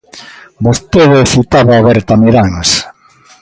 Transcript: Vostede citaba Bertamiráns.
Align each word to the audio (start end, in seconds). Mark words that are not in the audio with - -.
Vostede 0.65 1.19
citaba 1.33 1.75
Bertamiráns. 1.87 2.69